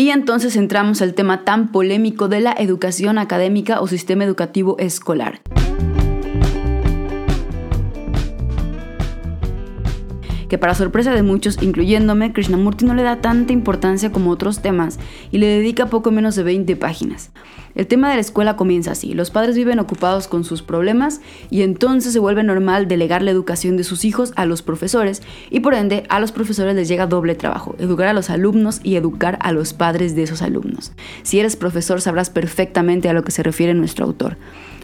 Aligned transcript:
Y 0.00 0.10
entonces 0.10 0.54
entramos 0.54 1.02
al 1.02 1.14
tema 1.14 1.44
tan 1.44 1.72
polémico 1.72 2.28
de 2.28 2.38
la 2.38 2.52
educación 2.52 3.18
académica 3.18 3.80
o 3.80 3.88
sistema 3.88 4.22
educativo 4.22 4.78
escolar. 4.78 5.40
Que 10.48 10.58
para 10.58 10.74
sorpresa 10.74 11.12
de 11.12 11.22
muchos, 11.22 11.62
incluyéndome, 11.62 12.32
Krishnamurti 12.32 12.84
no 12.84 12.94
le 12.94 13.02
da 13.02 13.20
tanta 13.20 13.52
importancia 13.52 14.10
como 14.12 14.30
otros 14.30 14.60
temas 14.60 14.98
y 15.30 15.38
le 15.38 15.46
dedica 15.46 15.86
poco 15.86 16.10
menos 16.10 16.34
de 16.36 16.42
20 16.42 16.76
páginas. 16.76 17.30
El 17.74 17.86
tema 17.86 18.08
de 18.08 18.16
la 18.16 18.20
escuela 18.20 18.56
comienza 18.56 18.92
así, 18.92 19.14
los 19.14 19.30
padres 19.30 19.54
viven 19.54 19.78
ocupados 19.78 20.26
con 20.26 20.42
sus 20.42 20.62
problemas 20.62 21.20
y 21.48 21.62
entonces 21.62 22.12
se 22.12 22.18
vuelve 22.18 22.42
normal 22.42 22.88
delegar 22.88 23.22
la 23.22 23.30
educación 23.30 23.76
de 23.76 23.84
sus 23.84 24.04
hijos 24.04 24.32
a 24.34 24.46
los 24.46 24.62
profesores 24.62 25.22
y 25.50 25.60
por 25.60 25.74
ende 25.74 26.04
a 26.08 26.18
los 26.18 26.32
profesores 26.32 26.74
les 26.74 26.88
llega 26.88 27.06
doble 27.06 27.36
trabajo, 27.36 27.76
educar 27.78 28.08
a 28.08 28.14
los 28.14 28.30
alumnos 28.30 28.80
y 28.82 28.96
educar 28.96 29.38
a 29.42 29.52
los 29.52 29.74
padres 29.74 30.16
de 30.16 30.24
esos 30.24 30.42
alumnos. 30.42 30.92
Si 31.22 31.38
eres 31.38 31.54
profesor 31.54 32.00
sabrás 32.00 32.30
perfectamente 32.30 33.08
a 33.08 33.12
lo 33.12 33.22
que 33.22 33.32
se 33.32 33.42
refiere 33.44 33.74
nuestro 33.74 34.06
autor. 34.06 34.38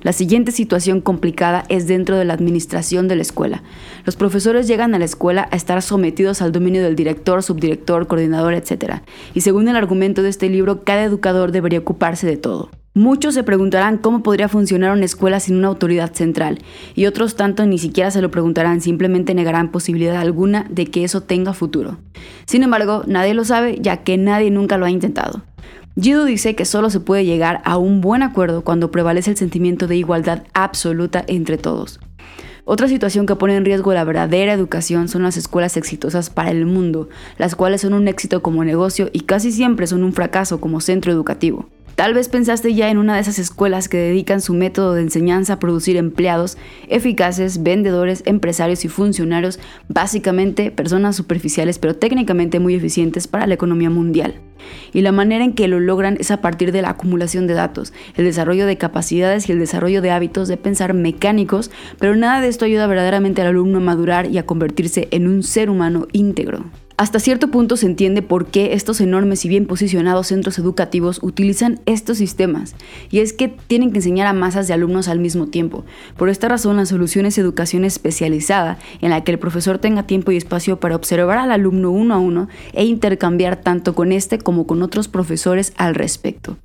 La 0.05 0.13
siguiente 0.13 0.53
situación 0.53 1.01
complicada 1.01 1.65
es 1.71 1.87
dentro 1.87 2.19
de 2.19 2.27
la 2.27 2.35
administración 2.35 3.09
de 3.09 3.17
la 3.17 3.23
escuela. 3.23 3.63
Los 4.05 4.17
profesores 4.17 4.69
llegan 4.69 4.95
a 4.95 4.99
la 4.99 5.07
escuela 5.07 5.49
a 5.55 5.57
estar 5.57 5.81
sometidos 5.83 6.43
al 6.43 6.53
dominio 6.53 6.83
del 6.83 6.97
director, 6.97 7.43
subdirector, 7.43 8.09
coordinador, 8.09 8.55
etc. 8.55 9.03
Y 9.35 9.41
según 9.41 9.69
el 9.69 9.77
argumento 9.77 10.23
de 10.23 10.29
este 10.29 10.49
libro, 10.51 10.83
cada 10.83 11.05
educador 11.05 11.53
debería 11.53 11.79
ocuparse 11.79 12.27
de 12.27 12.37
todo. 12.37 12.71
Muchos 12.93 13.35
se 13.35 13.43
preguntarán 13.43 13.99
cómo 13.99 14.23
podría 14.23 14.49
funcionar 14.49 14.93
una 14.93 15.05
escuela 15.05 15.41
sin 15.41 15.57
una 15.57 15.69
autoridad 15.69 16.13
central, 16.13 16.59
y 16.95 17.07
otros 17.07 17.37
tanto 17.37 17.67
ni 17.67 17.79
siquiera 17.79 18.11
se 18.11 18.21
lo 18.21 18.31
preguntarán, 18.31 18.81
simplemente 18.81 19.35
negarán 19.35 19.71
posibilidad 19.71 20.17
alguna 20.17 20.67
de 20.71 20.87
que 20.87 21.05
eso 21.05 21.21
tenga 21.21 21.55
futuro. 21.55 21.99
Sin 22.47 22.63
embargo, 22.63 23.03
nadie 23.07 23.35
lo 23.35 23.45
sabe, 23.45 23.79
ya 23.81 23.99
que 23.99 24.17
nadie 24.17 24.51
nunca 24.51 24.77
lo 24.77 24.87
ha 24.87 24.91
intentado. 24.91 25.43
Jido 26.01 26.25
dice 26.25 26.57
que 26.57 26.65
solo 26.65 26.91
se 26.91 26.99
puede 26.99 27.25
llegar 27.25 27.63
a 27.65 27.79
un 27.79 28.01
buen 28.01 28.25
acuerdo 28.25 28.63
cuando 28.63 28.91
prevalece 28.91 29.31
el 29.31 29.37
sentimiento 29.37 29.87
de 29.87 29.97
igualdad 29.97 30.43
absoluta 30.53 31.25
entre 31.29 31.59
todos. 31.59 32.01
Otra 32.67 32.89
situación 32.89 33.27
que 33.27 33.37
pone 33.37 33.57
en 33.57 33.65
riesgo 33.67 33.93
la 33.93 34.05
verdadera 34.05 34.55
educación 34.55 35.09
son 35.09 35.23
las 35.23 35.37
escuelas 35.37 35.77
exitosas 35.77 36.31
para 36.31 36.51
el 36.51 36.65
mundo, 36.65 37.11
las 37.37 37.57
cuales 37.57 37.83
son 37.83 37.93
un 37.93 38.09
éxito 38.09 38.43
como 38.43 38.65
negocio 38.65 39.11
y 39.13 39.21
casi 39.21 39.53
siempre 39.53 39.87
son 39.87 40.03
un 40.03 40.15
fracaso 40.15 40.61
como 40.61 40.81
centro 40.81 41.13
educativo. 41.13 41.69
Tal 41.95 42.13
vez 42.13 42.29
pensaste 42.29 42.75
ya 42.75 42.91
en 42.91 42.99
una 42.99 43.15
de 43.15 43.21
esas 43.21 43.39
escuelas 43.39 43.89
que 43.89 43.97
dedican 43.97 44.41
su 44.41 44.53
método 44.53 44.95
de 44.95 45.03
enseñanza 45.03 45.55
a 45.55 45.59
producir 45.61 45.97
empleados 45.97 46.59
eficaces, 46.89 47.63
vendedores, 47.63 48.25
empresarios 48.27 48.85
y 48.85 48.89
funcionarios, 48.89 49.61
básicamente 49.89 50.73
personas 50.73 51.15
superficiales 51.15 51.79
pero 51.79 51.95
técnicamente 51.95 52.59
muy 52.59 52.75
eficientes 52.75 53.29
para 53.29 53.47
la 53.47 53.55
economía 53.55 53.91
mundial. 53.91 54.35
Y 54.93 55.03
la 55.03 55.13
manera 55.13 55.45
en 55.45 55.53
que 55.53 55.69
lo 55.69 55.79
logran 55.79 56.17
es 56.19 56.33
a 56.33 56.41
partir 56.41 56.73
de 56.73 56.83
la 56.83 56.91
acumulación 56.91 57.47
de 57.47 57.55
datos, 57.55 57.93
el 58.17 58.25
desarrollo 58.25 58.67
de 58.67 58.79
capacidades 58.79 59.49
y 59.49 59.53
el 59.53 59.61
desarrollo 59.61 60.03
de 60.03 60.11
hábitos 60.11 60.49
de 60.49 60.57
pensar 60.57 60.95
mecánicos, 60.95 61.71
pero 62.01 62.17
nada 62.17 62.41
de 62.41 62.49
esto 62.49 62.65
ayuda 62.65 62.89
verdaderamente 62.89 63.43
al 63.43 63.49
alumno 63.49 63.79
a 63.79 63.83
madurar 63.83 64.27
y 64.27 64.39
a 64.39 64.47
convertirse 64.47 65.07
en 65.13 65.29
un 65.29 65.43
ser 65.45 65.71
humano 65.71 66.09
íntegro. 66.13 66.65
Hasta 66.97 67.19
cierto 67.19 67.49
punto 67.49 67.77
se 67.77 67.87
entiende 67.87 68.23
por 68.23 68.47
qué 68.47 68.75
estos 68.75 69.01
enormes 69.01 69.45
y 69.45 69.49
bien 69.49 69.67
posicionados 69.67 70.29
centros 70.29 70.61
educativos 70.61 71.19
utilizan 71.23 71.81
estos 71.87 72.19
sistemas, 72.19 72.77
y 73.11 73.19
es 73.19 73.33
que 73.33 73.49
tienen 73.49 73.91
que 73.91 73.99
enseñar 73.99 74.29
a 74.29 74.33
masas 74.33 74.69
de 74.69 74.75
alumnos 74.75 75.09
al 75.09 75.19
mismo 75.19 75.49
tiempo. 75.49 75.85
Por 76.17 76.29
esta 76.29 76.49
razón, 76.49 76.77
la 76.77 76.87
solución 76.87 77.27
es 77.27 77.37
educación 77.37 77.85
especializada, 77.85 78.79
en 79.01 79.11
la 79.11 79.25
que 79.25 79.33
el 79.33 79.41
profesor 79.41 79.79
tenga 79.79 80.05
tiempo 80.05 80.31
y 80.31 80.37
espacio 80.37 80.79
para 80.79 80.95
observar 80.95 81.39
al 81.39 81.51
alumno 81.51 81.91
uno 81.91 82.15
a 82.15 82.19
uno 82.19 82.49
e 82.75 82.85
intercambiar 82.85 83.57
tanto 83.57 83.97
con 83.97 84.13
este 84.13 84.39
como 84.39 84.65
con 84.69 84.81
otros 84.81 85.09
profesores 85.09 85.73
al 85.77 85.97
respecto. 85.97 86.59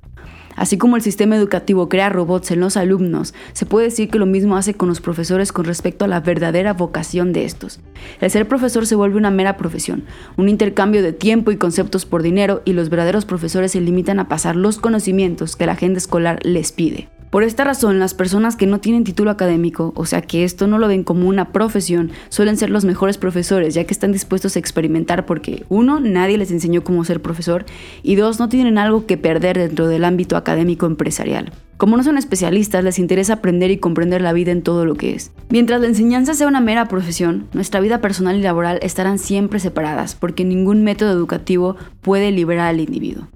Así 0.56 0.78
como 0.78 0.96
el 0.96 1.02
sistema 1.02 1.36
educativo 1.36 1.88
crea 1.88 2.08
robots 2.08 2.50
en 2.50 2.60
los 2.60 2.76
alumnos, 2.76 3.34
se 3.52 3.66
puede 3.66 3.86
decir 3.86 4.10
que 4.10 4.18
lo 4.18 4.26
mismo 4.26 4.56
hace 4.56 4.74
con 4.74 4.88
los 4.88 5.00
profesores 5.00 5.52
con 5.52 5.64
respecto 5.64 6.04
a 6.04 6.08
la 6.08 6.20
verdadera 6.20 6.72
vocación 6.72 7.32
de 7.32 7.44
estos. 7.44 7.80
El 8.20 8.30
ser 8.30 8.48
profesor 8.48 8.86
se 8.86 8.94
vuelve 8.94 9.16
una 9.16 9.30
mera 9.30 9.56
profesión, 9.56 10.04
un 10.36 10.48
intercambio 10.48 11.02
de 11.02 11.12
tiempo 11.12 11.50
y 11.50 11.56
conceptos 11.56 12.06
por 12.06 12.22
dinero 12.22 12.62
y 12.64 12.72
los 12.72 12.90
verdaderos 12.90 13.24
profesores 13.24 13.72
se 13.72 13.80
limitan 13.80 14.18
a 14.18 14.28
pasar 14.28 14.56
los 14.56 14.78
conocimientos 14.78 15.56
que 15.56 15.66
la 15.66 15.72
agenda 15.72 15.98
escolar 15.98 16.40
les 16.44 16.72
pide. 16.72 17.08
Por 17.30 17.44
esta 17.44 17.62
razón, 17.62 18.00
las 18.00 18.12
personas 18.12 18.56
que 18.56 18.66
no 18.66 18.80
tienen 18.80 19.04
título 19.04 19.30
académico, 19.30 19.92
o 19.94 20.04
sea 20.04 20.20
que 20.20 20.42
esto 20.42 20.66
no 20.66 20.78
lo 20.78 20.88
ven 20.88 21.04
como 21.04 21.28
una 21.28 21.52
profesión, 21.52 22.10
suelen 22.28 22.56
ser 22.56 22.70
los 22.70 22.84
mejores 22.84 23.18
profesores, 23.18 23.72
ya 23.72 23.84
que 23.84 23.94
están 23.94 24.10
dispuestos 24.10 24.56
a 24.56 24.58
experimentar 24.58 25.26
porque, 25.26 25.64
uno, 25.68 26.00
nadie 26.00 26.38
les 26.38 26.50
enseñó 26.50 26.82
cómo 26.82 27.04
ser 27.04 27.22
profesor, 27.22 27.66
y 28.02 28.16
dos, 28.16 28.40
no 28.40 28.48
tienen 28.48 28.78
algo 28.78 29.06
que 29.06 29.16
perder 29.16 29.58
dentro 29.58 29.86
del 29.86 30.04
ámbito 30.04 30.36
académico 30.36 30.86
empresarial. 30.86 31.52
Como 31.76 31.96
no 31.96 32.02
son 32.02 32.18
especialistas, 32.18 32.82
les 32.82 32.98
interesa 32.98 33.34
aprender 33.34 33.70
y 33.70 33.78
comprender 33.78 34.22
la 34.22 34.32
vida 34.32 34.50
en 34.50 34.62
todo 34.62 34.84
lo 34.84 34.96
que 34.96 35.14
es. 35.14 35.30
Mientras 35.50 35.80
la 35.80 35.86
enseñanza 35.86 36.34
sea 36.34 36.48
una 36.48 36.60
mera 36.60 36.88
profesión, 36.88 37.46
nuestra 37.52 37.80
vida 37.80 38.00
personal 38.00 38.36
y 38.36 38.42
laboral 38.42 38.80
estarán 38.82 39.20
siempre 39.20 39.60
separadas, 39.60 40.16
porque 40.16 40.44
ningún 40.44 40.82
método 40.82 41.12
educativo 41.12 41.76
puede 42.00 42.32
liberar 42.32 42.66
al 42.66 42.80
individuo. 42.80 43.28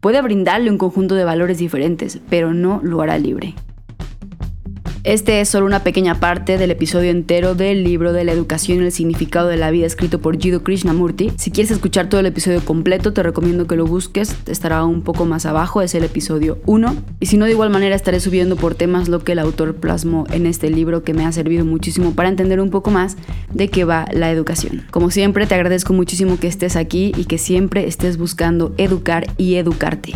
Puede 0.00 0.22
brindarle 0.22 0.70
un 0.70 0.78
conjunto 0.78 1.16
de 1.16 1.24
valores 1.24 1.58
diferentes, 1.58 2.20
pero 2.30 2.54
no 2.54 2.80
lo 2.84 3.00
hará 3.00 3.18
libre. 3.18 3.54
Este 5.08 5.40
es 5.40 5.48
solo 5.48 5.64
una 5.64 5.84
pequeña 5.84 6.20
parte 6.20 6.58
del 6.58 6.70
episodio 6.70 7.10
entero 7.10 7.54
del 7.54 7.82
libro 7.82 8.12
de 8.12 8.24
la 8.24 8.32
educación 8.32 8.82
y 8.82 8.84
el 8.84 8.92
significado 8.92 9.48
de 9.48 9.56
la 9.56 9.70
vida 9.70 9.86
escrito 9.86 10.20
por 10.20 10.38
Jiddu 10.38 10.62
Krishnamurti. 10.62 11.32
Si 11.38 11.50
quieres 11.50 11.70
escuchar 11.70 12.10
todo 12.10 12.20
el 12.20 12.26
episodio 12.26 12.62
completo, 12.62 13.14
te 13.14 13.22
recomiendo 13.22 13.66
que 13.66 13.76
lo 13.76 13.86
busques, 13.86 14.36
estará 14.46 14.84
un 14.84 15.00
poco 15.00 15.24
más 15.24 15.46
abajo, 15.46 15.80
es 15.80 15.94
el 15.94 16.04
episodio 16.04 16.58
1. 16.66 16.94
Y 17.20 17.24
si 17.24 17.38
no, 17.38 17.46
de 17.46 17.52
igual 17.52 17.70
manera 17.70 17.96
estaré 17.96 18.20
subiendo 18.20 18.56
por 18.56 18.74
temas 18.74 19.08
lo 19.08 19.24
que 19.24 19.32
el 19.32 19.38
autor 19.38 19.76
plasmó 19.76 20.26
en 20.30 20.44
este 20.44 20.68
libro 20.68 21.02
que 21.04 21.14
me 21.14 21.24
ha 21.24 21.32
servido 21.32 21.64
muchísimo 21.64 22.12
para 22.12 22.28
entender 22.28 22.60
un 22.60 22.68
poco 22.68 22.90
más 22.90 23.16
de 23.50 23.68
qué 23.68 23.84
va 23.84 24.08
la 24.12 24.30
educación. 24.30 24.84
Como 24.90 25.10
siempre, 25.10 25.46
te 25.46 25.54
agradezco 25.54 25.94
muchísimo 25.94 26.38
que 26.38 26.48
estés 26.48 26.76
aquí 26.76 27.12
y 27.16 27.24
que 27.24 27.38
siempre 27.38 27.86
estés 27.86 28.18
buscando 28.18 28.74
educar 28.76 29.26
y 29.38 29.54
educarte. 29.54 30.12